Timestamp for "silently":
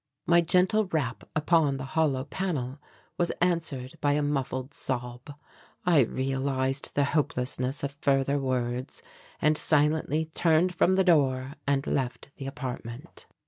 9.55-10.25